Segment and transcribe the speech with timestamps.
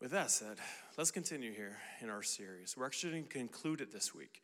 [0.00, 0.58] With that said,
[0.98, 2.76] let's continue here in our series.
[2.76, 4.42] We're actually going to conclude it this week.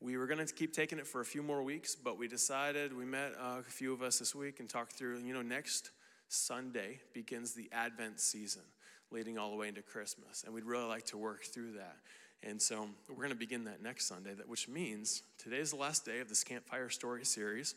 [0.00, 2.96] We were going to keep taking it for a few more weeks, but we decided,
[2.96, 5.90] we met uh, a few of us this week and talked through, you know, next
[6.28, 8.62] Sunday begins the Advent season,
[9.10, 10.42] leading all the way into Christmas.
[10.44, 11.98] And we'd really like to work through that.
[12.42, 16.20] And so we're going to begin that next Sunday, which means today's the last day
[16.20, 17.74] of this Campfire Story series.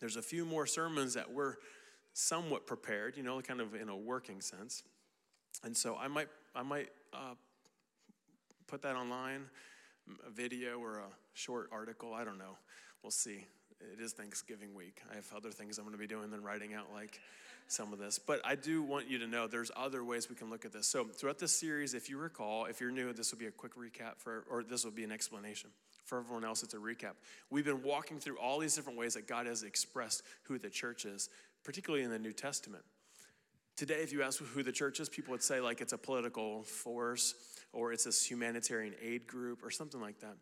[0.00, 1.54] There's a few more sermons that we're
[2.12, 4.82] somewhat prepared, you know, kind of in a working sense.
[5.64, 7.34] And so I might, I might uh,
[8.66, 9.44] put that online,
[10.26, 12.14] a video or a short article.
[12.14, 12.56] I don't know.
[13.02, 13.46] We'll see.
[13.92, 15.02] It is Thanksgiving week.
[15.10, 17.20] I have other things I'm going to be doing than writing out like
[17.68, 18.18] some of this.
[18.18, 20.86] But I do want you to know there's other ways we can look at this.
[20.86, 23.74] So throughout this series, if you recall, if you're new, this will be a quick
[23.76, 25.70] recap for, or this will be an explanation.
[26.04, 27.14] For everyone else, it's a recap.
[27.50, 31.04] We've been walking through all these different ways that God has expressed who the church
[31.04, 31.28] is,
[31.64, 32.84] particularly in the New Testament.
[33.76, 36.62] Today, if you ask who the church is, people would say like it's a political
[36.62, 37.34] force
[37.72, 40.36] or it's this humanitarian aid group or something like that.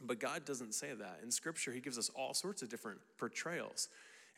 [0.00, 1.20] But God doesn't say that.
[1.22, 3.88] In Scripture, He gives us all sorts of different portrayals.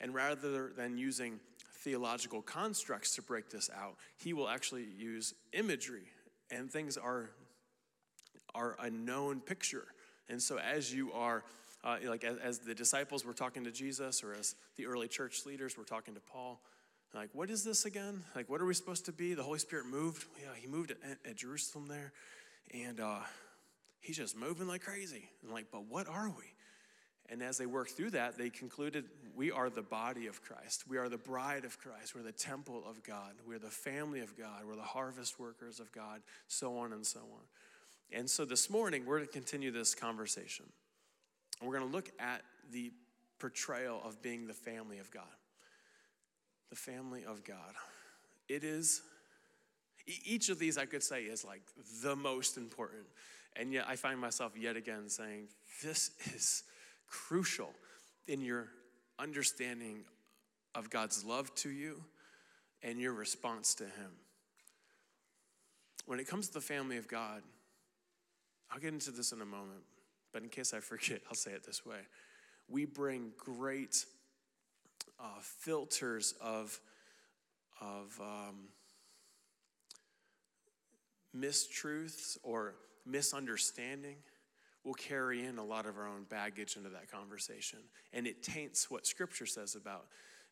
[0.00, 1.40] And rather than using
[1.82, 6.06] theological constructs to break this out, He will actually use imagery,
[6.50, 7.30] and things are,
[8.54, 9.88] are a known picture.
[10.28, 11.42] And so, as you are,
[11.84, 15.44] uh, like as, as the disciples were talking to Jesus, or as the early church
[15.44, 16.60] leaders were talking to Paul,
[17.14, 18.22] like, what is this again?
[18.36, 19.34] Like, what are we supposed to be?
[19.34, 20.24] The Holy Spirit moved.
[20.40, 22.12] Yeah, he moved at, at Jerusalem there.
[22.72, 23.20] And uh,
[24.00, 25.28] he's just moving like crazy.
[25.42, 26.44] And like, but what are we?
[27.28, 29.04] And as they worked through that, they concluded
[29.36, 30.84] we are the body of Christ.
[30.88, 32.14] We are the bride of Christ.
[32.14, 33.34] We're the temple of God.
[33.46, 34.64] We're the family of God.
[34.66, 37.42] We're the harvest workers of God, so on and so on.
[38.12, 40.66] And so this morning, we're going to continue this conversation.
[41.62, 42.90] We're going to look at the
[43.38, 45.22] portrayal of being the family of God
[46.70, 47.74] the family of God.
[48.48, 49.02] It is,
[50.06, 51.62] each of these I could say is like
[52.02, 53.04] the most important.
[53.56, 55.48] And yet I find myself yet again saying,
[55.82, 56.62] this is
[57.08, 57.70] crucial
[58.28, 58.68] in your
[59.18, 60.04] understanding
[60.74, 62.02] of God's love to you
[62.82, 64.12] and your response to Him.
[66.06, 67.42] When it comes to the family of God,
[68.70, 69.82] I'll get into this in a moment,
[70.32, 71.98] but in case I forget, I'll say it this way.
[72.68, 74.04] We bring great
[75.18, 76.78] uh, filters of,
[77.80, 78.56] of um,
[81.36, 82.74] mistruths or
[83.06, 84.16] misunderstanding
[84.84, 87.80] will carry in a lot of our own baggage into that conversation.
[88.12, 90.06] And it taints what Scripture says about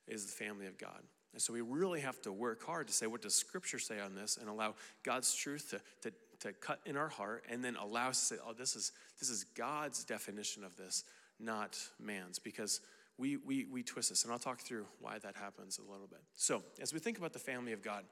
[0.06, 1.02] is the family of God.
[1.32, 4.14] And so we really have to work hard to say, what does Scripture say on
[4.14, 4.36] this?
[4.36, 8.20] And allow God's truth to, to, to cut in our heart and then allow us
[8.20, 11.04] to say, oh, this is, this is God's definition of this,
[11.38, 12.38] not man's.
[12.38, 12.80] Because
[13.18, 14.24] we, we, we twist this.
[14.24, 16.20] And I'll talk through why that happens a little bit.
[16.34, 18.04] So, as we think about the family of God,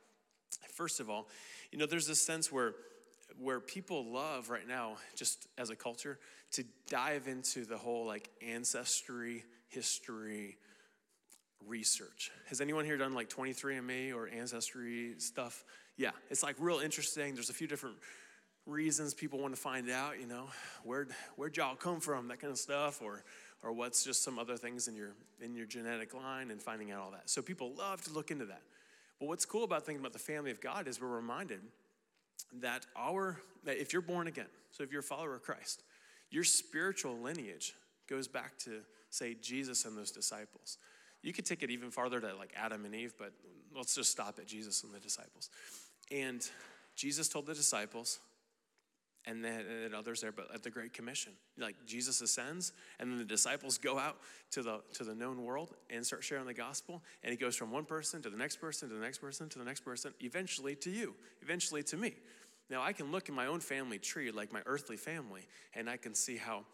[0.72, 1.28] first of all,
[1.70, 2.74] you know, there's this sense where
[3.38, 6.18] where people love right now, just as a culture,
[6.52, 10.56] to dive into the whole like ancestry, history,
[11.66, 12.30] research.
[12.48, 15.64] Has anyone here done like 23andMe or ancestry stuff?
[15.96, 17.34] Yeah, it's like real interesting.
[17.34, 17.96] There's a few different
[18.66, 20.48] reasons people want to find out, you know,
[20.82, 23.24] where'd, where'd y'all come from, that kind of stuff, or
[23.62, 27.00] or what's just some other things in your in your genetic line and finding out
[27.00, 27.28] all that.
[27.28, 28.62] So people love to look into that.
[29.18, 31.60] But what's cool about thinking about the family of God is we're reminded
[32.60, 35.82] that our that if you're born again, so if you're a follower of Christ,
[36.30, 37.74] your spiritual lineage
[38.08, 38.80] goes back to
[39.10, 40.78] say Jesus and those disciples.
[41.22, 43.32] You could take it even farther to like Adam and Eve, but
[43.74, 45.50] let's just stop at Jesus and the disciples.
[46.10, 46.48] And
[46.94, 48.20] Jesus told the disciples,
[49.26, 51.32] and then and others there, but at the Great Commission.
[51.58, 54.18] Like Jesus ascends, and then the disciples go out
[54.52, 57.02] to the to the known world and start sharing the gospel.
[57.22, 59.58] And he goes from one person to the next person to the next person to
[59.58, 62.14] the next person, eventually to you, eventually to me.
[62.70, 65.96] Now I can look in my own family tree, like my earthly family, and I
[65.96, 66.64] can see how.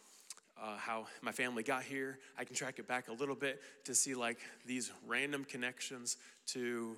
[0.62, 2.18] Uh, how my family got here.
[2.38, 6.18] I can track it back a little bit to see like these random connections
[6.48, 6.94] to,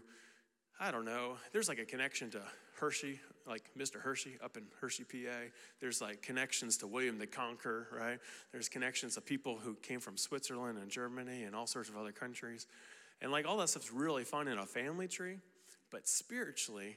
[0.80, 2.42] I don't know, there's like a connection to
[2.78, 4.00] Hershey, like Mr.
[4.00, 5.48] Hershey up in Hershey, PA.
[5.80, 8.18] There's like connections to William the Conqueror, right?
[8.52, 12.12] There's connections to people who came from Switzerland and Germany and all sorts of other
[12.12, 12.66] countries.
[13.20, 15.38] And like all that stuff's really fun in a family tree,
[15.90, 16.96] but spiritually,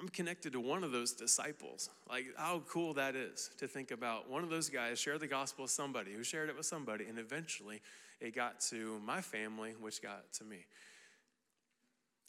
[0.00, 1.88] I'm connected to one of those disciples.
[2.08, 5.62] Like, how cool that is to think about one of those guys shared the gospel
[5.62, 7.80] with somebody who shared it with somebody, and eventually
[8.20, 10.66] it got to my family, which got to me.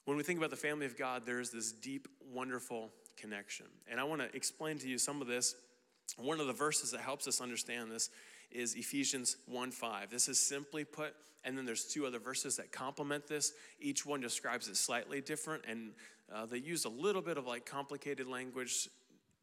[0.06, 3.66] When we think about the family of God, there's this deep, wonderful connection.
[3.90, 5.56] And I want to explain to you some of this.
[6.18, 8.12] One of the verses that helps us understand this
[8.52, 10.12] is Ephesians 1 5.
[10.12, 13.54] This is simply put, and then there's two other verses that complement this.
[13.80, 15.94] Each one describes it slightly different, and
[16.34, 18.88] uh, they use a little bit of like complicated language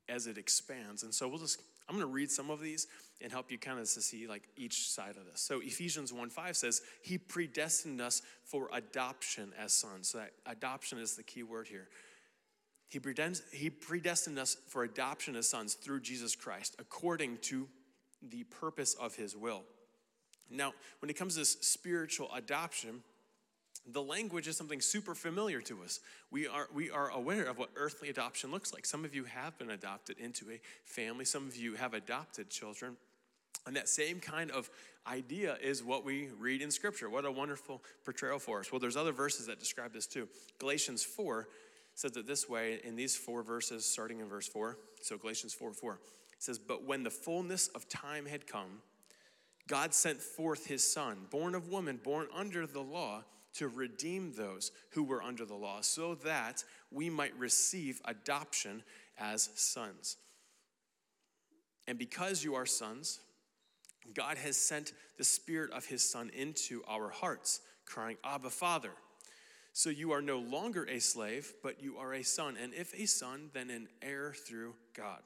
[0.08, 1.02] as it expands.
[1.02, 2.86] And so we'll just, I'm going to read some of these
[3.20, 5.40] and help you kind of to see like each side of this.
[5.40, 10.08] So Ephesians 1 5 says, He predestined us for adoption as sons.
[10.08, 11.88] So that adoption is the key word here.
[12.88, 17.66] He predestined us for adoption as sons through Jesus Christ, according to
[18.20, 19.62] the purpose of his will.
[20.50, 23.02] Now, when it comes to spiritual adoption,
[23.86, 26.00] the language is something super familiar to us.
[26.30, 28.86] We are, we are aware of what earthly adoption looks like.
[28.86, 32.96] Some of you have been adopted into a family, some of you have adopted children.
[33.66, 34.70] And that same kind of
[35.06, 37.08] idea is what we read in Scripture.
[37.08, 38.72] What a wonderful portrayal for us.
[38.72, 40.28] Well, there's other verses that describe this too.
[40.58, 41.48] Galatians 4
[41.94, 44.78] says it this way in these four verses, starting in verse 4.
[45.02, 46.00] So Galatians 4 4
[46.38, 48.80] says, But when the fullness of time had come,
[49.68, 53.22] God sent forth his son, born of woman, born under the law,
[53.54, 58.82] to redeem those who were under the law, so that we might receive adoption
[59.18, 60.16] as sons.
[61.86, 63.20] And because you are sons,
[64.14, 68.92] God has sent the Spirit of His Son into our hearts, crying, Abba, Father.
[69.72, 72.56] So you are no longer a slave, but you are a son.
[72.60, 75.22] And if a son, then an heir through God.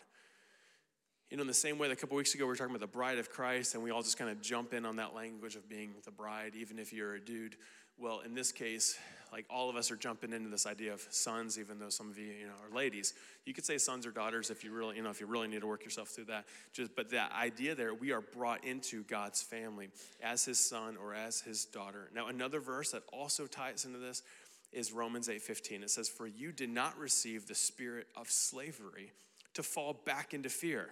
[1.30, 2.80] You know, in the same way that a couple weeks ago we were talking about
[2.80, 5.56] the bride of Christ, and we all just kind of jump in on that language
[5.56, 7.56] of being the bride, even if you're a dude.
[7.98, 8.98] Well, in this case,
[9.32, 12.18] like all of us are jumping into this idea of sons, even though some of
[12.18, 13.14] you, you know, are ladies.
[13.44, 15.60] You could say sons or daughters if you really, you know, if you really need
[15.60, 16.44] to work yourself through that.
[16.72, 19.88] Just, but that idea there, we are brought into God's family
[20.22, 22.10] as His son or as His daughter.
[22.14, 24.22] Now, another verse that also ties into this
[24.72, 25.82] is Romans 8:15.
[25.82, 29.12] It says, "For you did not receive the spirit of slavery
[29.54, 30.90] to fall back into fear."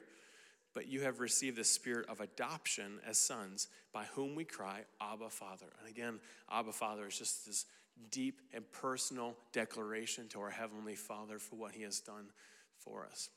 [0.75, 5.31] But you have received the spirit of adoption as sons, by whom we cry, Abba,
[5.31, 5.67] Father.
[5.81, 6.19] And again,
[6.51, 7.67] Abba, Father is just this
[8.11, 12.27] deep and personal declaration to our Heavenly Father for what He has done
[12.79, 13.31] for us.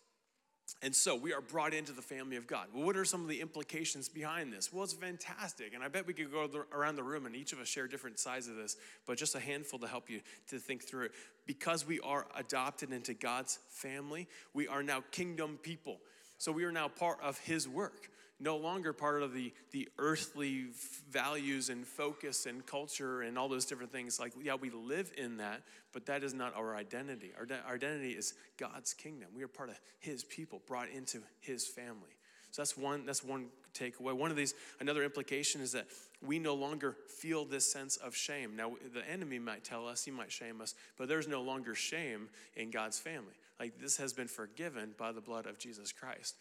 [0.82, 2.68] And so we are brought into the family of God.
[2.74, 4.74] Well, what are some of the implications behind this?
[4.74, 5.74] Well, it's fantastic.
[5.74, 8.20] And I bet we could go around the room and each of us share different
[8.20, 8.76] sides of this,
[9.06, 10.20] but just a handful to help you
[10.50, 11.12] to think through it.
[11.46, 16.00] Because we are adopted into God's family, we are now kingdom people.
[16.38, 20.68] So we are now part of his work, no longer part of the, the earthly
[21.10, 24.20] values and focus and culture and all those different things.
[24.20, 25.64] Like, yeah, we live in that,
[25.94, 27.32] but that is not our identity.
[27.38, 29.30] Our, our identity is God's kingdom.
[29.36, 32.16] We are part of his people, brought into his family.
[32.52, 34.14] So that's one, that's one takeaway.
[34.14, 35.88] One of these, another implication is that
[36.26, 38.56] we no longer feel this sense of shame.
[38.56, 42.30] Now, the enemy might tell us, he might shame us, but there's no longer shame
[42.56, 43.34] in God's family.
[43.60, 46.36] Like this has been forgiven by the blood of Jesus Christ.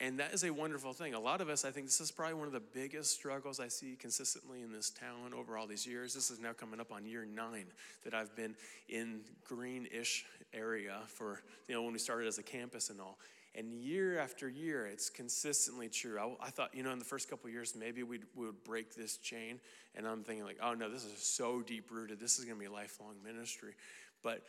[0.00, 1.14] And that is a wonderful thing.
[1.14, 3.68] A lot of us, I think this is probably one of the biggest struggles I
[3.68, 6.14] see consistently in this town over all these years.
[6.14, 7.66] This is now coming up on year nine
[8.04, 8.56] that I've been
[8.88, 10.24] in greenish
[10.54, 13.18] area for, you know, when we started as a campus and all.
[13.54, 16.18] And year after year, it's consistently true.
[16.18, 18.94] I, I thought, you know, in the first couple years, maybe we'd, we would break
[18.94, 19.60] this chain.
[19.94, 22.18] And I'm thinking, like, oh no, this is so deep rooted.
[22.18, 23.74] This is going to be a lifelong ministry.
[24.22, 24.42] But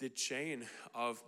[0.00, 0.64] the chain
[0.94, 1.22] of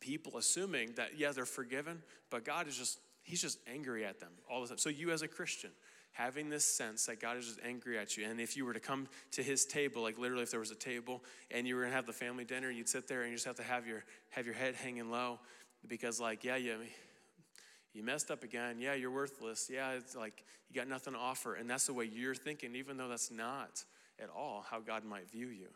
[0.00, 4.30] people assuming that, yeah, they're forgiven, but God is just, He's just angry at them
[4.50, 4.78] all the time.
[4.78, 5.70] So, you as a Christian,
[6.12, 8.26] having this sense that God is just angry at you.
[8.26, 10.76] And if you were to come to his table, like literally if there was a
[10.76, 13.46] table and you were gonna have the family dinner, you'd sit there and you just
[13.46, 15.38] have to have your have your head hanging low
[15.86, 16.76] because like, yeah, you
[17.94, 18.80] you messed up again.
[18.80, 19.70] Yeah, you're worthless.
[19.72, 21.54] Yeah, it's like you got nothing to offer.
[21.54, 23.84] And that's the way you're thinking, even though that's not
[24.20, 25.68] at all how God might view you.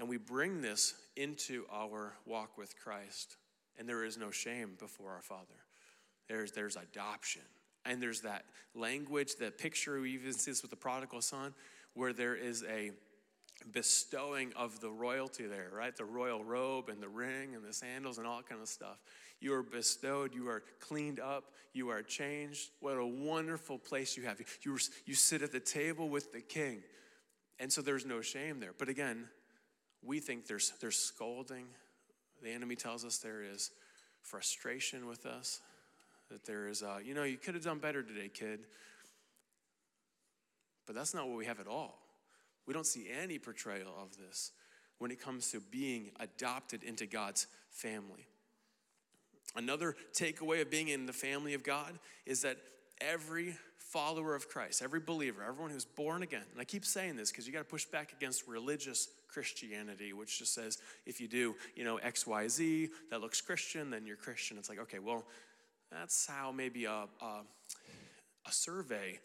[0.00, 3.36] And we bring this into our walk with Christ.
[3.78, 5.44] And there is no shame before our Father.
[6.26, 7.42] There's, there's adoption.
[7.84, 11.52] And there's that language, that picture we even see this with the prodigal son,
[11.92, 12.92] where there is a
[13.72, 15.94] bestowing of the royalty there, right?
[15.94, 18.96] The royal robe and the ring and the sandals and all kind of stuff.
[19.38, 22.70] You are bestowed, you are cleaned up, you are changed.
[22.80, 24.40] What a wonderful place you have.
[24.62, 26.82] You, you sit at the table with the king.
[27.58, 28.72] And so there's no shame there.
[28.78, 29.28] But again,
[30.02, 31.66] we think there's, there's scolding.
[32.42, 33.70] The enemy tells us there is
[34.22, 35.60] frustration with us,
[36.30, 38.60] that there is, uh, you know, you could have done better today, kid.
[40.86, 41.98] But that's not what we have at all.
[42.66, 44.52] We don't see any portrayal of this
[44.98, 48.26] when it comes to being adopted into God's family.
[49.56, 52.58] Another takeaway of being in the family of God is that
[53.00, 53.56] every
[53.90, 57.46] follower of Christ, every believer, everyone who's born again, and I keep saying this because
[57.46, 61.84] you got to push back against religious Christianity, which just says if you do, you
[61.84, 64.58] know, X, Y, Z, that looks Christian, then you're Christian.
[64.58, 65.24] It's like, okay, well,
[65.90, 67.42] that's how maybe a, a,
[68.46, 69.18] a survey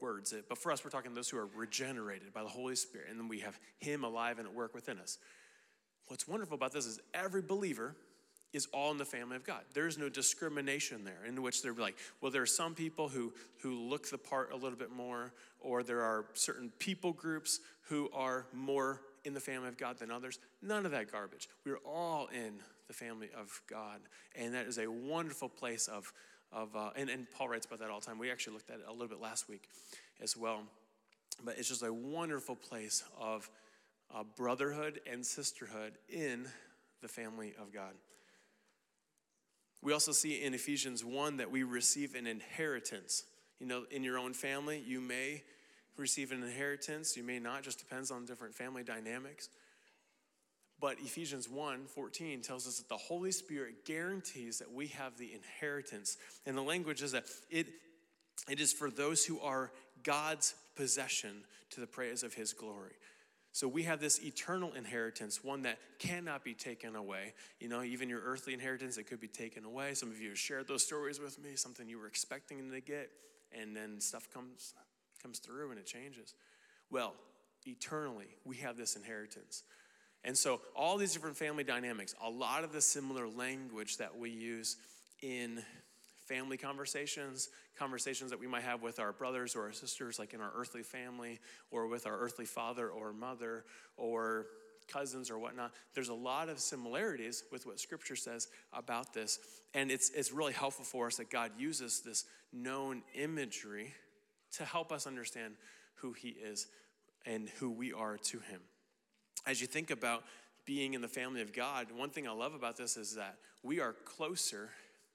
[0.00, 3.08] words it, but for us, we're talking those who are regenerated by the Holy Spirit,
[3.10, 5.18] and then we have Him alive and at work within us.
[6.06, 7.96] What's wonderful about this is every believer
[8.52, 9.62] is all in the family of God.
[9.72, 13.32] There's no discrimination there in which they're like, well, there are some people who,
[13.62, 18.10] who look the part a little bit more, or there are certain people groups who
[18.12, 20.38] are more in the family of God than others.
[20.60, 21.48] None of that garbage.
[21.64, 22.54] We're all in
[22.88, 24.00] the family of God.
[24.34, 26.12] And that is a wonderful place of,
[26.52, 28.18] of uh, and, and Paul writes about that all the time.
[28.18, 29.68] We actually looked at it a little bit last week
[30.20, 30.62] as well.
[31.44, 33.48] But it's just a wonderful place of
[34.14, 36.46] uh, brotherhood and sisterhood in
[37.00, 37.94] the family of God.
[39.82, 43.24] We also see in Ephesians 1 that we receive an inheritance.
[43.58, 45.42] You know, in your own family, you may
[45.96, 49.48] receive an inheritance, you may not, just depends on different family dynamics.
[50.80, 55.32] But Ephesians 1 14 tells us that the Holy Spirit guarantees that we have the
[55.32, 56.16] inheritance.
[56.44, 57.68] And the language is that it,
[58.48, 59.70] it is for those who are
[60.02, 62.94] God's possession to the praise of his glory.
[63.52, 67.34] So we have this eternal inheritance, one that cannot be taken away.
[67.60, 69.92] You know, even your earthly inheritance, it could be taken away.
[69.92, 73.10] Some of you have shared those stories with me, something you were expecting to get,
[73.56, 74.74] and then stuff comes
[75.22, 76.34] comes through and it changes.
[76.90, 77.14] Well,
[77.64, 79.62] eternally, we have this inheritance.
[80.24, 84.30] And so all these different family dynamics, a lot of the similar language that we
[84.30, 84.76] use
[85.22, 85.62] in
[86.26, 90.40] family conversations, conversations that we might have with our brothers or our sisters, like in
[90.40, 93.64] our earthly family, or with our earthly father or mother,
[93.96, 94.46] or
[94.88, 95.72] cousins or whatnot.
[95.94, 99.38] There's a lot of similarities with what Scripture says about this.
[99.74, 103.94] And it's, it's really helpful for us that God uses this known imagery
[104.56, 105.54] to help us understand
[105.96, 106.66] who He is
[107.24, 108.60] and who we are to Him.
[109.46, 110.24] As you think about
[110.64, 113.80] being in the family of God, one thing I love about this is that we
[113.80, 114.70] are closer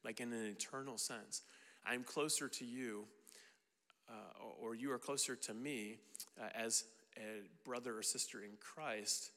[0.08, 1.42] like in an eternal sense.
[1.86, 3.04] I'm closer to you,
[4.10, 4.14] uh,
[4.62, 5.98] or you are closer to me
[6.42, 6.86] uh, as
[7.18, 9.32] a brother or sister in Christ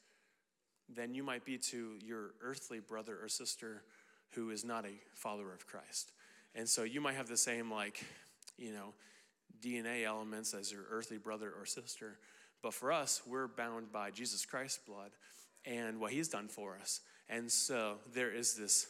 [0.87, 3.83] than you might be to your earthly brother or sister
[4.29, 6.13] who is not a follower of Christ.
[6.55, 8.05] And so you might have the same, like,
[8.57, 8.93] you know,
[9.61, 12.17] DNA elements as your earthly brother or sister.
[12.63, 15.11] But for us, we're bound by Jesus Christ's blood
[15.65, 17.01] and what he's done for us.
[17.27, 18.87] And so there is this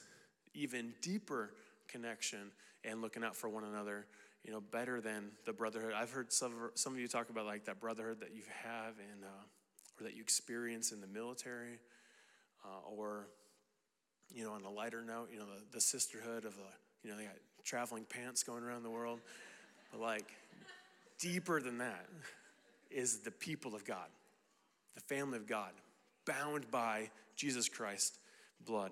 [0.54, 1.54] even deeper
[1.92, 2.52] connection
[2.84, 4.06] and looking out for one another,
[4.44, 5.94] you know, better than the brotherhood.
[5.96, 9.24] I've heard some, some of you talk about like that brotherhood that you have in,
[9.24, 11.80] uh, or that you experience in the military,
[12.66, 13.28] uh, or,
[14.34, 16.62] you know, on a lighter note, you know, the, the sisterhood of the,
[17.04, 19.20] you know, they got traveling pants going around the world.
[19.92, 20.26] But like,
[21.20, 22.08] deeper than that
[22.90, 24.08] is the people of God,
[24.96, 25.72] the family of God,
[26.26, 28.18] bound by Jesus Christ's
[28.66, 28.92] blood.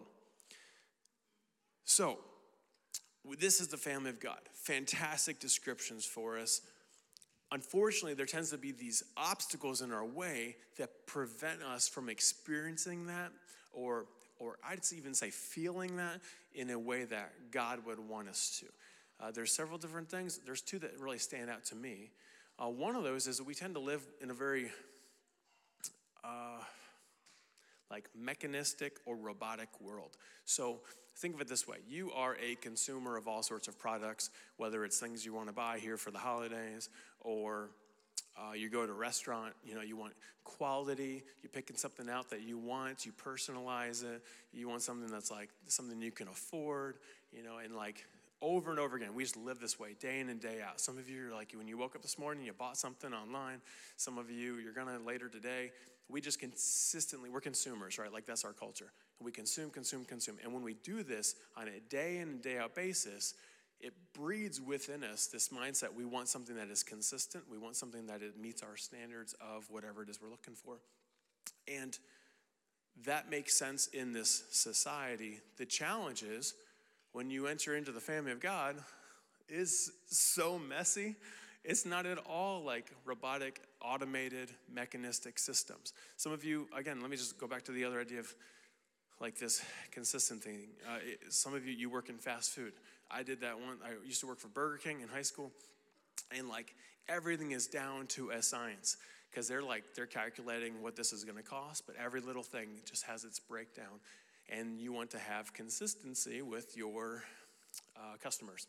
[1.86, 2.20] So,
[3.38, 4.40] this is the family of God.
[4.54, 6.62] Fantastic descriptions for us.
[7.52, 13.08] Unfortunately, there tends to be these obstacles in our way that prevent us from experiencing
[13.08, 13.32] that
[13.74, 14.06] or
[14.40, 16.22] or I'd even say feeling that
[16.54, 18.66] in a way that God would want us to.
[19.22, 20.40] Uh, there's several different things.
[20.46, 22.12] There's two that really stand out to me.
[22.58, 24.72] Uh, one of those is that we tend to live in a very
[26.24, 26.62] uh,
[27.92, 30.18] like mechanistic or robotic world.
[30.46, 30.82] So
[31.18, 34.86] think of it this way you are a consumer of all sorts of products, whether
[34.86, 37.70] it's things you want to buy here for the holidays or
[38.38, 42.30] uh, you go to a restaurant, you know, you want quality, you're picking something out
[42.30, 46.96] that you want, you personalize it, you want something that's like something you can afford,
[47.32, 48.06] you know, and like
[48.42, 50.80] over and over again, we just live this way day in and day out.
[50.80, 53.62] Some of you are like, when you woke up this morning, you bought something online.
[53.98, 55.72] Some of you, you're gonna later today.
[56.10, 58.12] We just consistently, we're consumers, right?
[58.12, 58.92] Like that's our culture.
[59.22, 60.38] We consume, consume, consume.
[60.44, 63.36] And when we do this on a day in and day out basis,
[63.80, 68.08] it breeds within us this mindset we want something that is consistent, we want something
[68.08, 70.80] that it meets our standards of whatever it is we're looking for.
[71.68, 71.98] And
[73.06, 75.40] that makes sense in this society.
[75.58, 76.56] The challenge is
[77.14, 78.76] when you enter into the family of God
[79.48, 81.16] is so messy.
[81.64, 85.94] It's not at all like robotic, automated, mechanistic systems.
[86.18, 88.34] Some of you, again, let me just go back to the other idea of
[89.20, 90.68] like this consistent thing.
[90.88, 92.74] Uh, it, some of you, you work in fast food.
[93.12, 93.78] I did that one.
[93.84, 95.52] I used to work for Burger King in high school,
[96.38, 96.76] and like
[97.08, 98.98] everything is down to a science
[99.30, 102.70] because they're like they're calculating what this is going to cost, but every little thing
[102.86, 104.00] just has its breakdown,
[104.50, 107.24] and you want to have consistency with your
[107.98, 108.68] uh, customers.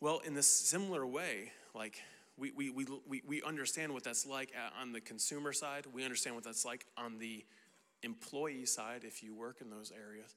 [0.00, 2.00] Well, in this similar way, like
[2.40, 5.84] we, we, we, we, understand what that's like uh, on the consumer side.
[5.92, 7.44] We understand what that's like on the
[8.02, 10.34] employee side if you work in those areas.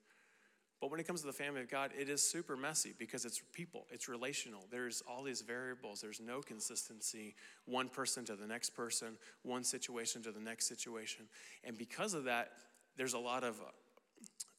[0.82, 3.42] But when it comes to the family of God, it is super messy because it's
[3.54, 4.66] people, it's relational.
[4.70, 10.22] There's all these variables, there's no consistency, one person to the next person, one situation
[10.24, 11.26] to the next situation.
[11.64, 12.52] And because of that,
[12.98, 13.72] there's a lot of, uh,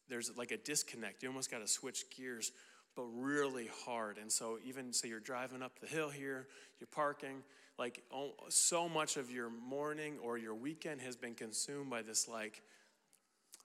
[0.08, 1.22] there's like a disconnect.
[1.22, 2.52] You almost got to switch gears,
[2.96, 4.18] but really hard.
[4.18, 6.46] And so, even so, you're driving up the hill here,
[6.80, 7.42] you're parking,
[7.78, 12.28] like oh, so much of your morning or your weekend has been consumed by this
[12.28, 12.62] like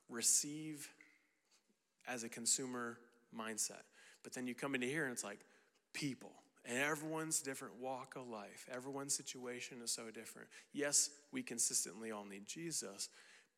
[0.10, 0.90] receive
[2.08, 2.98] as a consumer
[3.38, 3.84] mindset.
[4.24, 5.40] But then you come into here and it's like
[5.94, 6.32] people.
[6.66, 8.68] And everyone's different walk of life.
[8.74, 10.50] Everyone's situation is so different.
[10.74, 13.10] Yes, we consistently all need Jesus,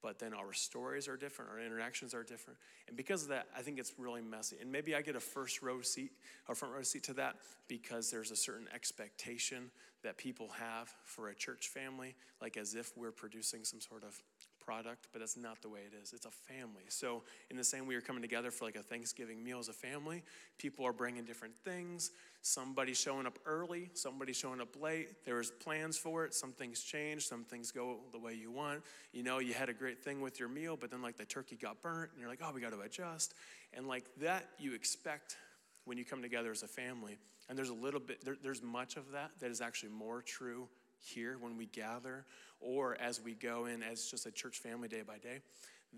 [0.01, 2.58] but then our stories are different, our interactions are different.
[2.88, 4.58] And because of that, I think it's really messy.
[4.60, 6.12] And maybe I get a first row seat,
[6.50, 7.36] a front row seat to that
[7.67, 9.72] because there's a certain expectation
[10.03, 14.22] that people have for a church family, like as if we're producing some sort of
[14.62, 16.13] product, but that's not the way it is.
[16.13, 16.84] It's a family.
[16.88, 19.74] So, in the same way you're coming together for like a Thanksgiving meal as a
[19.74, 20.24] family,
[20.58, 22.12] people are bringing different things.
[22.41, 25.25] Somebody's showing up early, somebody's showing up late.
[25.25, 26.34] There's plans for it.
[26.34, 28.82] Some things change, some things go the way you want.
[29.12, 31.56] You know, you had a great thing with your meal, but then like the turkey
[31.56, 33.34] got burnt, and you're like, oh, we got to adjust.
[33.74, 35.38] And like that, you expect
[35.86, 37.18] when you come together as a family.
[37.50, 40.70] And there's a little bit, there, there's much of that that is actually more true
[41.01, 42.25] here when we gather
[42.60, 45.39] or as we go in as just a church family day by day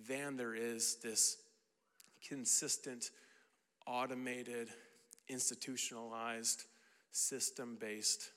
[0.08, 1.38] than there is this
[2.28, 3.12] consistent,
[3.86, 4.70] automated,
[5.28, 6.64] institutionalized,
[7.12, 8.32] system based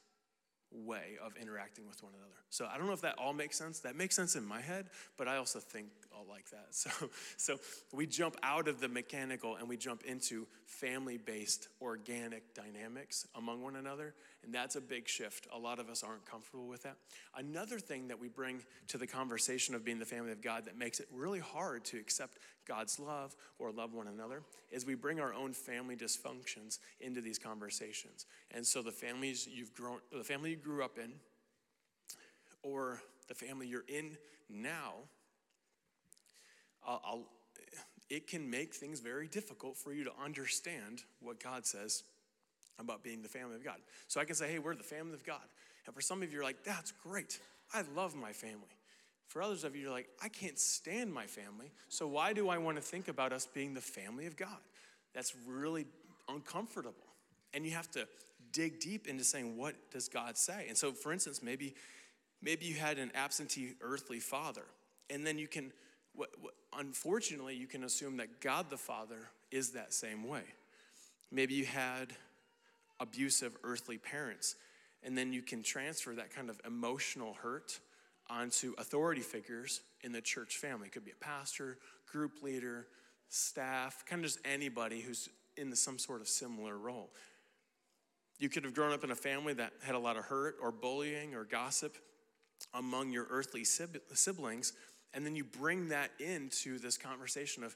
[0.73, 2.35] way of interacting with one another.
[2.51, 3.81] So I don't know if that all makes sense.
[3.81, 6.67] That makes sense in my head, but I also think all like that.
[6.77, 6.91] So,
[7.37, 7.59] so
[7.93, 13.63] we jump out of the mechanical and we jump into family based organic dynamics among
[13.63, 14.15] one another.
[14.45, 15.47] And that's a big shift.
[15.55, 16.97] A lot of us aren't comfortable with that.
[17.37, 20.79] Another thing that we bring to the conversation of being the family of God that
[20.79, 25.21] makes it really hard to accept God's love or love one another is we bring
[25.21, 28.27] our own family dysfunctions into these conversations.
[28.53, 31.13] And so the families you've grown, the family you grew up in,
[32.63, 34.17] or the family you're in
[34.49, 34.95] now,
[36.87, 37.23] I'll, I'll,
[38.09, 42.05] it can make things very difficult for you to understand what God says
[42.79, 43.77] about being the family of God.
[44.09, 45.41] So I can say, hey, we're the family of God.
[45.87, 47.41] And for some of you, you're like, that's great.
[47.75, 48.77] I love my family.
[49.29, 51.73] For others of you, you're like, I can't stand my family.
[51.89, 54.59] So why do I want to think about us being the family of God?
[55.15, 55.87] That's really
[56.29, 56.95] uncomfortable.
[57.55, 58.07] And you have to
[58.53, 60.67] dig deep into saying, what does God say?
[60.69, 61.75] And so, for instance, maybe
[62.43, 64.65] maybe you had an absentee earthly father,
[65.11, 65.73] and then you can,
[66.79, 70.43] unfortunately, you can assume that God the Father is that same way.
[71.31, 72.15] Maybe you had
[73.01, 74.57] abusive earthly parents.
[75.03, 77.79] And then you can transfer that kind of emotional hurt
[78.29, 80.89] onto authority figures in the church family.
[80.89, 81.79] It could be a pastor,
[82.11, 82.89] group leader,
[83.29, 87.11] staff, kind of just anybody who's in some sort of similar role.
[88.39, 90.73] You could have grown up in a family that had a lot of hurt or
[90.73, 91.97] bullying or gossip
[92.75, 94.73] among your earthly siblings,
[95.17, 97.75] and then you bring that into this conversation of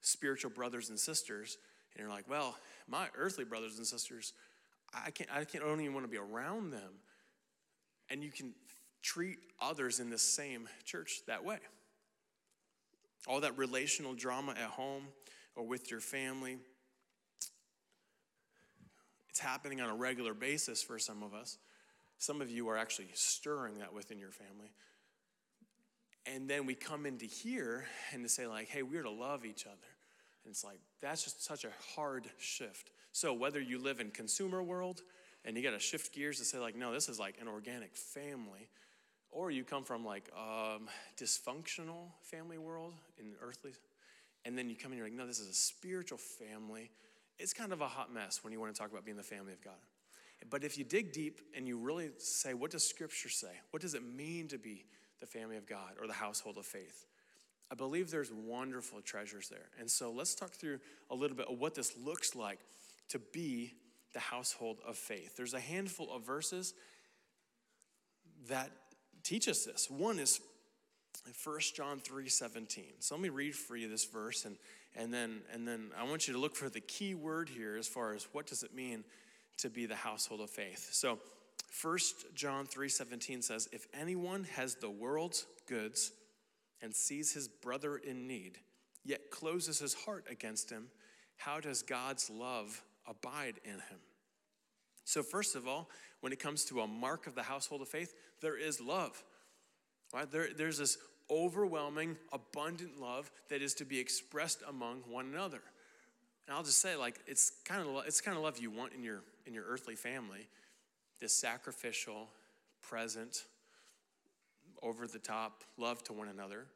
[0.00, 1.58] spiritual brothers and sisters,
[1.92, 2.56] and you're like, well,
[2.88, 4.32] my earthly brothers and sisters
[4.94, 7.00] I can't, I can't, I don't even want to be around them.
[8.10, 8.54] And you can
[9.02, 11.58] treat others in the same church that way.
[13.26, 15.04] All that relational drama at home
[15.56, 16.58] or with your family,
[19.28, 21.58] it's happening on a regular basis for some of us.
[22.18, 24.70] Some of you are actually stirring that within your family.
[26.34, 29.64] And then we come into here and to say, like, hey, we're to love each
[29.64, 29.76] other.
[30.44, 32.90] And it's like, that's just such a hard shift.
[33.12, 35.02] So whether you live in consumer world
[35.44, 37.96] and you got to shift gears to say like, no, this is like an organic
[37.96, 38.68] family,
[39.30, 43.72] or you come from like um, dysfunctional family world in earthly,
[44.44, 46.90] and then you come in, you're like, no, this is a spiritual family.
[47.38, 49.52] It's kind of a hot mess when you want to talk about being the family
[49.52, 49.74] of God.
[50.50, 53.52] But if you dig deep and you really say, what does Scripture say?
[53.70, 54.84] What does it mean to be
[55.20, 57.06] the family of God or the household of faith?
[57.70, 59.68] I believe there's wonderful treasures there.
[59.78, 60.78] And so let's talk through
[61.10, 62.60] a little bit of what this looks like
[63.08, 63.74] to be
[64.12, 65.36] the household of faith.
[65.36, 66.74] There's a handful of verses
[68.48, 68.70] that
[69.24, 69.90] teach us this.
[69.90, 70.40] One is
[71.44, 72.84] 1 John 3 17.
[73.00, 74.56] So let me read for you this verse and,
[74.94, 77.88] and then and then I want you to look for the key word here as
[77.88, 79.04] far as what does it mean
[79.58, 80.88] to be the household of faith.
[80.92, 81.18] So
[81.82, 81.98] 1
[82.34, 86.12] John 3 17 says, If anyone has the world's goods
[86.80, 88.58] and sees his brother in need,
[89.04, 90.88] yet closes his heart against him,
[91.36, 94.00] how does God's love abide in him.
[95.04, 95.88] So, first of all,
[96.20, 99.22] when it comes to a mark of the household of faith, there is love.
[100.12, 100.30] Right?
[100.30, 100.98] There, there's this
[101.30, 105.60] overwhelming, abundant love that is to be expressed among one another.
[106.46, 109.02] And I'll just say, like, it's kind of it's kind of love you want in
[109.02, 110.48] your in your earthly family,
[111.20, 112.28] this sacrificial,
[112.82, 113.44] present,
[114.82, 116.66] over the top love to one another,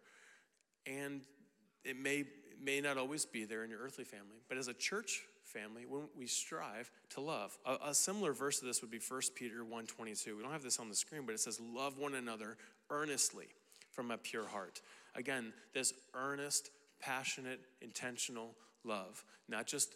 [0.87, 1.23] and
[1.85, 2.25] it may
[2.63, 6.03] may not always be there in your earthly family, but as a church family, when
[6.17, 7.57] we strive to love.
[7.65, 10.37] A, a similar verse to this would be 1 Peter 1:22.
[10.37, 12.57] We don't have this on the screen, but it says, "Love one another
[12.91, 13.49] earnestly
[13.91, 14.81] from a pure heart."
[15.15, 19.95] Again, this earnest, passionate, intentional love, not just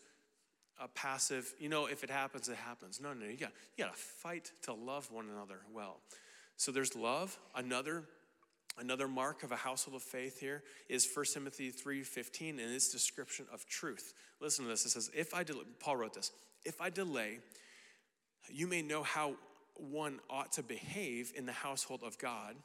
[0.80, 3.00] a passive, you know, if it happens, it happens.
[3.00, 6.00] No, no, you got you got to fight to love one another well.
[6.56, 7.38] So there's love.
[7.54, 8.04] Another
[8.78, 13.46] another mark of a household of faith here is 1 Timothy 3:15 and its description
[13.52, 14.14] of truth.
[14.40, 14.84] Listen to this.
[14.84, 16.32] It says, "If I del- Paul wrote this,
[16.64, 17.40] if I delay,
[18.48, 19.37] you may know how
[19.74, 22.56] one ought to behave in the household of God."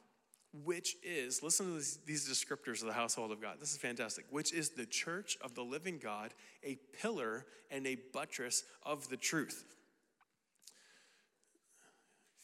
[0.51, 3.57] Which is, listen to these, these, descriptors of the household of God.
[3.59, 4.25] This is fantastic.
[4.31, 6.33] Which is the church of the living God,
[6.63, 9.63] a pillar and a buttress of the truth.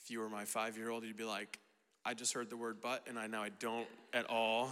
[0.04, 1.60] If you were my five year old, you'd be like,
[2.06, 4.70] I just heard the word but, and I now I don't at all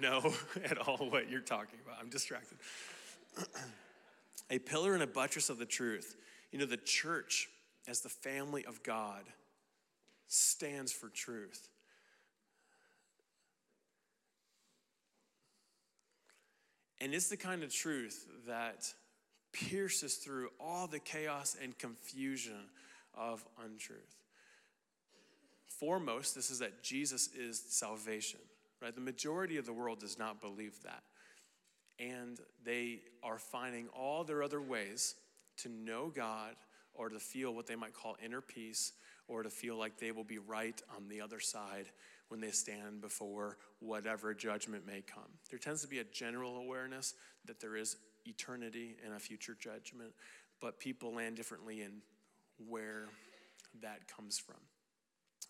[0.00, 0.32] know
[0.64, 1.98] at all what you're talking about.
[2.00, 2.58] I'm distracted.
[4.50, 6.14] a pillar and a buttress of the truth.
[6.52, 7.48] You know, the church,
[7.88, 9.24] as the family of God,
[10.28, 11.68] stands for truth.
[17.02, 18.86] And it's the kind of truth that
[19.52, 22.68] pierces through all the chaos and confusion
[23.12, 24.22] of untruth.
[25.66, 28.38] Foremost, this is that Jesus is salvation,
[28.80, 28.94] right?
[28.94, 31.02] The majority of the world does not believe that.
[31.98, 35.16] And they are finding all their other ways
[35.58, 36.54] to know God
[36.94, 38.92] or to feel what they might call inner peace
[39.26, 41.86] or to feel like they will be right on the other side
[42.32, 45.28] when they stand before whatever judgment may come.
[45.50, 47.12] There tends to be a general awareness
[47.44, 50.12] that there is eternity and a future judgment,
[50.58, 52.00] but people land differently in
[52.66, 53.04] where
[53.82, 54.56] that comes from.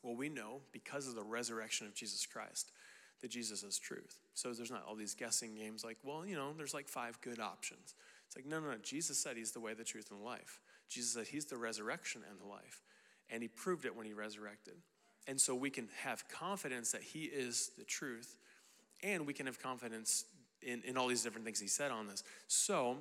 [0.03, 2.73] Well, we know because of the resurrection of Jesus Christ
[3.21, 4.19] that Jesus is truth.
[4.35, 7.39] So there's not all these guessing games like, well, you know, there's like five good
[7.39, 7.95] options.
[8.27, 8.79] It's like, no, no, no.
[8.83, 10.59] Jesus said he's the way, the truth, and the life.
[10.89, 12.83] Jesus said he's the resurrection and the life.
[13.31, 14.75] And he proved it when he resurrected.
[15.27, 18.37] And so we can have confidence that He is the truth,
[19.03, 20.25] and we can have confidence
[20.63, 22.25] in, in all these different things He said on this.
[22.49, 22.99] So,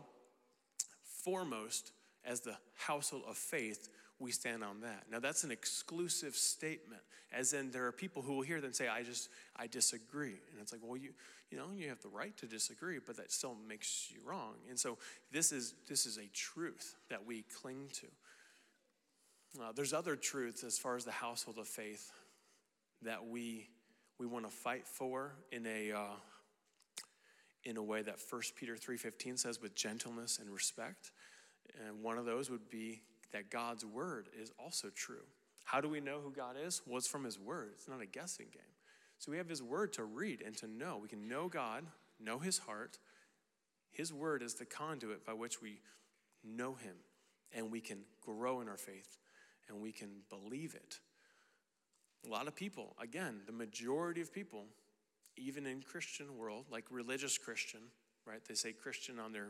[1.23, 1.91] foremost,
[2.25, 5.05] as the household of faith, we stand on that.
[5.11, 7.01] Now, that's an exclusive statement,
[7.33, 10.35] as in there are people who will hear and say, I just, I disagree.
[10.51, 11.09] And it's like, well, you,
[11.49, 14.53] you know, you have the right to disagree, but that still makes you wrong.
[14.69, 14.97] And so
[15.31, 18.07] this is, this is a truth that we cling to.
[19.59, 22.11] Uh, there's other truths as far as the household of faith
[23.01, 23.67] that we
[24.17, 26.15] we want to fight for in a uh,
[27.65, 31.11] in a way that 1 Peter 3:15 says with gentleness and respect.
[31.85, 33.01] And one of those would be
[33.33, 35.25] that God's word is also true.
[35.65, 36.81] How do we know who God is?
[36.85, 37.71] Well, it's from his word.
[37.73, 38.61] It's not a guessing game.
[39.19, 40.97] So we have his word to read and to know.
[41.01, 41.85] We can know God,
[42.19, 42.97] know his heart.
[43.91, 45.81] His word is the conduit by which we
[46.43, 46.95] know him
[47.53, 49.17] and we can grow in our faith
[49.69, 50.99] and we can believe it.
[52.25, 54.65] A lot of people, again, the majority of people,
[55.37, 57.81] even in Christian world, like religious Christian,
[58.25, 58.39] right?
[58.47, 59.49] They say Christian on their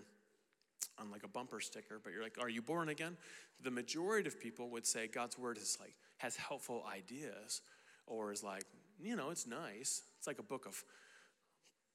[0.98, 3.18] on like a bumper sticker, but you're like, are you born again?
[3.64, 7.62] The majority of people would say God's word is like has helpful ideas,
[8.06, 8.64] or is like,
[9.00, 10.04] you know, it's nice.
[10.18, 10.84] It's like a book of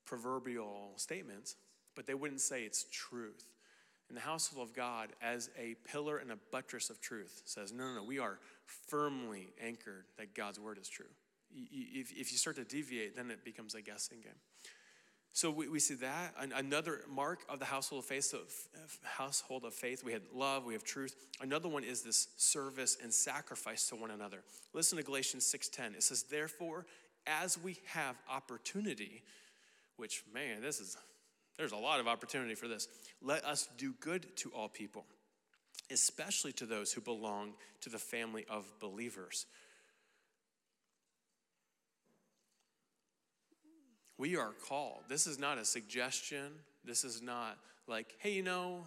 [0.05, 1.57] proverbial statements,
[1.94, 3.44] but they wouldn't say it's truth.
[4.09, 7.85] In the household of God, as a pillar and a buttress of truth, says, no,
[7.85, 8.38] no, no, we are
[8.88, 11.07] firmly anchored that God's word is true.
[11.53, 14.33] If, if you start to deviate, then it becomes a guessing game.
[15.33, 16.35] So we, we see that.
[16.55, 18.38] Another mark of the household of faith, so
[19.03, 21.14] household of faith, we had love, we have truth.
[21.42, 24.45] Another one is this service and sacrifice to one another.
[24.73, 25.95] Listen to Galatians 6:10.
[25.95, 26.87] It says, "Therefore,
[27.27, 29.23] as we have opportunity,
[29.97, 30.97] which man, this is
[31.59, 32.88] there's a lot of opportunity for this.
[33.23, 35.05] Let us do good to all people,
[35.90, 39.47] especially to those who belong to the family of believers.
[44.19, 45.05] We are called.
[45.09, 46.53] This is not a suggestion.
[46.85, 48.85] This is not like, hey, you know,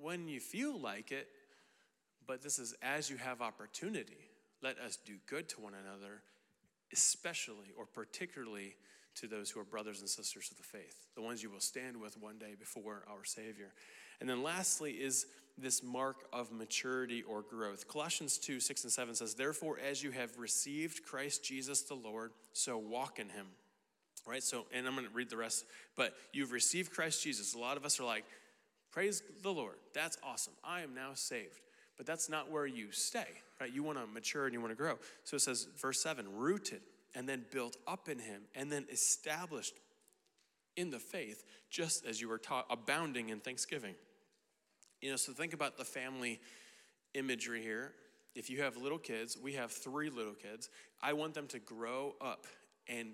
[0.00, 1.28] when you feel like it,
[2.26, 4.30] but this is as you have opportunity.
[4.62, 6.22] Let us do good to one another,
[6.92, 8.74] especially or particularly
[9.16, 11.96] to those who are brothers and sisters of the faith, the ones you will stand
[12.00, 13.72] with one day before our Savior.
[14.20, 15.26] And then lastly is
[15.58, 17.88] this mark of maturity or growth.
[17.88, 22.32] Colossians 2 6 and 7 says, Therefore, as you have received Christ Jesus the Lord,
[22.52, 23.46] so walk in him.
[24.26, 24.42] Right?
[24.42, 25.64] So, and I'm going to read the rest,
[25.96, 27.54] but you've received Christ Jesus.
[27.54, 28.24] A lot of us are like,
[28.90, 29.74] Praise the Lord.
[29.92, 30.54] That's awesome.
[30.64, 31.60] I am now saved.
[31.96, 33.26] But that's not where you stay,
[33.60, 33.72] right?
[33.72, 34.98] You want to mature and you want to grow.
[35.24, 36.80] So it says, verse 7 rooted
[37.16, 39.72] and then built up in him and then established
[40.76, 43.94] in the faith, just as you were taught, abounding in thanksgiving.
[45.00, 46.38] You know, so think about the family
[47.14, 47.92] imagery here.
[48.34, 50.68] If you have little kids, we have three little kids.
[51.02, 52.46] I want them to grow up
[52.86, 53.12] and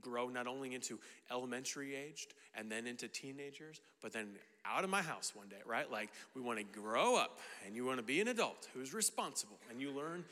[0.00, 0.98] grow not only into
[1.30, 4.30] elementary aged and then into teenagers, but then
[4.66, 5.90] out of my house one day, right?
[5.90, 9.58] Like we want to grow up and you want to be an adult who's responsible
[9.70, 10.24] and you learn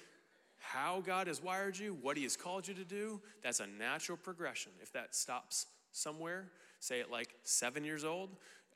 [0.72, 3.20] how God has wired you, what He has called you to do.
[3.42, 4.72] That's a natural progression.
[4.82, 6.46] If that stops somewhere,
[6.80, 8.30] say at like seven years old,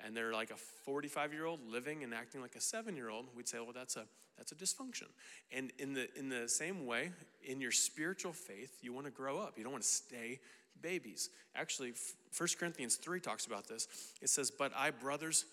[0.04, 3.26] and they're like a 45 year old living and acting like a seven year old,
[3.36, 4.04] we'd say, well, that's a
[4.38, 5.08] that's a dysfunction.
[5.52, 7.10] And in the in the same way,
[7.44, 9.58] in your spiritual faith, you want to grow up.
[9.58, 10.40] You don't want to stay
[10.80, 11.30] babies.
[11.54, 11.92] Actually,
[12.36, 13.88] 1 Corinthians 3 talks about this.
[14.22, 15.44] It says, But I, brothers,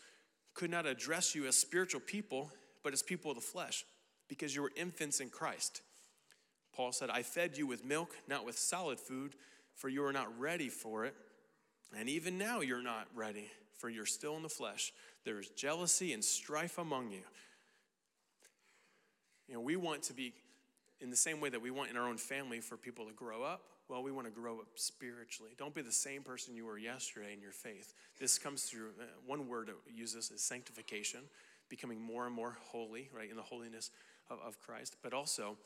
[0.53, 2.49] could not address you as spiritual people,
[2.83, 3.85] but as people of the flesh,
[4.27, 5.81] because you were infants in Christ.
[6.77, 9.33] Paul said, I fed you with milk, not with solid food,
[9.73, 11.15] for you are not ready for it.
[11.97, 14.93] And even now you're not ready, for you're still in the flesh.
[15.25, 17.23] There is jealousy and strife among you.
[19.47, 20.35] You know, we want to be
[21.01, 23.41] in the same way that we want in our own family for people to grow
[23.41, 23.61] up.
[23.89, 25.53] Well, we want to grow up spiritually.
[25.57, 27.95] Don't be the same person you were yesterday in your faith.
[28.19, 31.21] This comes through uh, one word to use this is sanctification,
[31.69, 33.89] becoming more and more holy, right, in the holiness
[34.29, 35.57] of, of Christ, but also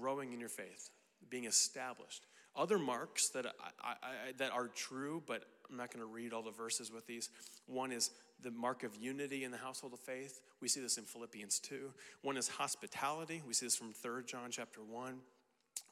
[0.00, 0.90] growing in your faith,
[1.30, 2.26] being established.
[2.54, 3.50] Other marks that, I,
[3.82, 7.06] I, I, that are true, but I'm not going to read all the verses with
[7.06, 7.30] these.
[7.66, 8.10] One is
[8.42, 10.40] the mark of unity in the household of faith.
[10.60, 11.92] We see this in Philippians 2.
[12.22, 13.42] One is hospitality.
[13.46, 15.14] We see this from 3 John chapter 1.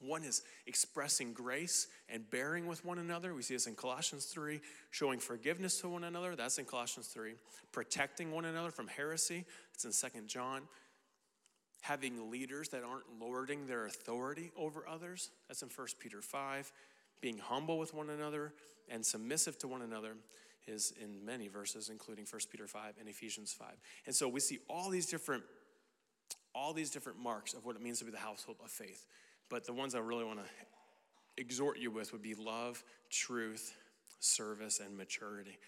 [0.00, 3.34] One is expressing grace and bearing with one another.
[3.34, 4.60] We see this in Colossians 3.
[4.90, 6.36] Showing forgiveness to one another.
[6.36, 7.34] That's in Colossians 3.
[7.72, 9.44] Protecting one another from heresy.
[9.74, 10.62] It's in 2 John
[11.80, 15.30] having leaders that aren't lording their authority over others.
[15.48, 16.72] That's in 1 Peter 5.
[17.20, 18.52] Being humble with one another
[18.88, 20.14] and submissive to one another
[20.66, 23.68] is in many verses, including 1 Peter 5 and Ephesians 5.
[24.06, 25.42] And so we see all these different,
[26.54, 29.06] all these different marks of what it means to be the household of faith.
[29.48, 30.44] But the ones I really want to
[31.36, 33.74] exhort you with would be love, truth,
[34.20, 35.58] service, and maturity.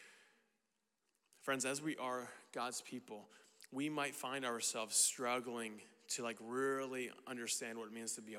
[1.40, 3.26] Friends, as we are God's people,
[3.72, 5.80] we might find ourselves struggling
[6.16, 8.38] to like really understand what it means to be a,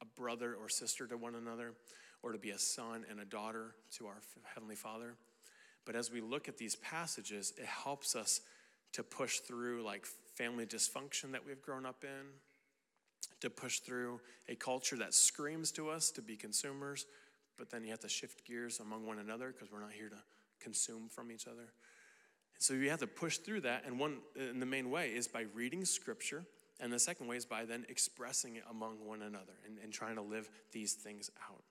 [0.00, 1.74] a brother or sister to one another
[2.22, 4.20] or to be a son and a daughter to our
[4.54, 5.14] Heavenly Father.
[5.84, 8.40] But as we look at these passages, it helps us
[8.92, 12.26] to push through like family dysfunction that we've grown up in,
[13.40, 17.06] to push through a culture that screams to us to be consumers,
[17.56, 20.16] but then you have to shift gears among one another because we're not here to
[20.60, 21.72] consume from each other.
[22.58, 25.46] So you have to push through that, and one in the main way is by
[25.54, 26.44] reading scripture
[26.80, 30.16] and the second way is by then expressing it among one another and, and trying
[30.16, 31.62] to live these things out.